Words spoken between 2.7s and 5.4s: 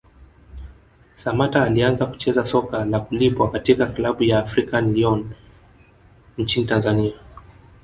la kulipwa katika klabu ya African Lyon